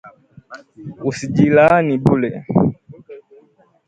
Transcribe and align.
usijilaani 1.09 1.93
bure 2.05 2.31